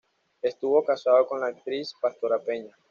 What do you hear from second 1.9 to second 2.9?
Pastora Peña.